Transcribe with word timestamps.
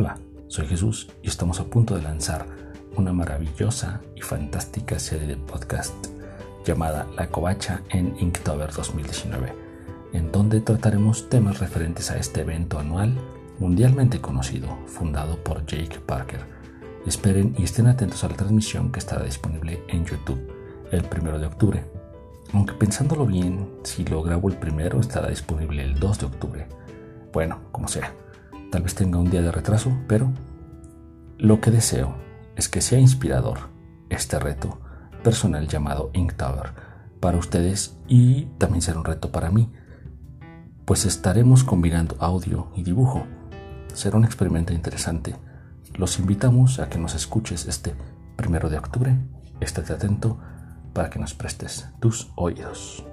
Hola, 0.00 0.16
soy 0.48 0.66
Jesús 0.66 1.08
y 1.22 1.28
estamos 1.28 1.60
a 1.60 1.64
punto 1.64 1.94
de 1.94 2.00
lanzar 2.00 2.46
una 2.96 3.12
maravillosa 3.12 4.00
y 4.16 4.22
fantástica 4.22 4.98
serie 4.98 5.26
de 5.26 5.36
podcast 5.36 5.92
llamada 6.64 7.06
La 7.18 7.26
Covacha 7.26 7.82
en 7.90 8.16
Inktober 8.18 8.72
2019, 8.72 9.52
en 10.14 10.32
donde 10.32 10.62
trataremos 10.62 11.28
temas 11.28 11.58
referentes 11.58 12.10
a 12.10 12.16
este 12.16 12.40
evento 12.40 12.78
anual 12.78 13.14
mundialmente 13.58 14.22
conocido, 14.22 14.74
fundado 14.86 15.36
por 15.44 15.66
Jake 15.66 16.00
Parker. 16.00 16.46
Esperen 17.04 17.54
y 17.58 17.64
estén 17.64 17.86
atentos 17.86 18.24
a 18.24 18.30
la 18.30 18.36
transmisión 18.36 18.92
que 18.92 19.00
estará 19.00 19.22
disponible 19.22 19.82
en 19.88 20.06
YouTube 20.06 20.40
el 20.92 21.02
primero 21.04 21.38
de 21.38 21.44
octubre. 21.44 21.84
Aunque 22.54 22.72
pensándolo 22.72 23.26
bien, 23.26 23.68
si 23.82 24.06
lo 24.06 24.22
grabo 24.22 24.48
el 24.48 24.56
primero 24.56 24.98
estará 24.98 25.28
disponible 25.28 25.82
el 25.82 26.00
2 26.00 26.20
de 26.20 26.24
octubre. 26.24 26.66
Bueno, 27.34 27.60
como 27.70 27.86
sea. 27.86 28.14
Tal 28.70 28.82
vez 28.82 28.94
tenga 28.94 29.18
un 29.18 29.30
día 29.30 29.42
de 29.42 29.52
retraso, 29.52 29.92
pero 30.06 30.32
lo 31.38 31.60
que 31.60 31.70
deseo 31.70 32.14
es 32.56 32.68
que 32.68 32.80
sea 32.80 32.98
inspirador 32.98 33.70
este 34.10 34.38
reto 34.38 34.80
personal 35.22 35.66
llamado 35.68 36.10
Inktober 36.12 36.72
para 37.20 37.38
ustedes 37.38 37.96
y 38.08 38.46
también 38.58 38.82
será 38.82 38.98
un 38.98 39.04
reto 39.04 39.30
para 39.30 39.50
mí, 39.50 39.70
pues 40.84 41.04
estaremos 41.04 41.64
combinando 41.64 42.16
audio 42.18 42.68
y 42.74 42.82
dibujo. 42.82 43.26
Será 43.92 44.16
un 44.16 44.24
experimento 44.24 44.72
interesante. 44.72 45.36
Los 45.94 46.18
invitamos 46.18 46.78
a 46.78 46.88
que 46.88 46.98
nos 46.98 47.14
escuches 47.14 47.66
este 47.66 47.94
primero 48.36 48.68
de 48.70 48.78
octubre. 48.78 49.16
Estate 49.60 49.92
atento 49.92 50.38
para 50.92 51.10
que 51.10 51.18
nos 51.18 51.34
prestes 51.34 51.88
tus 52.00 52.32
oídos. 52.36 53.04